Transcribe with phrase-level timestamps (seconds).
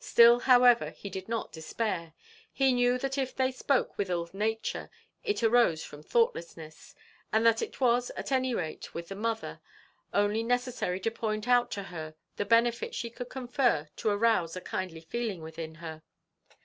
[0.00, 2.12] Still, however, he did not despair;
[2.52, 4.90] he knew that if they spoke with ill nature,
[5.22, 6.96] it arose from thoughtlessness
[7.32, 9.60] and that it was, at any rate with the mother,
[10.12, 14.60] only necessary to point out to her the benefit she could confer, to arouse a
[14.60, 16.02] kindly feeling within her.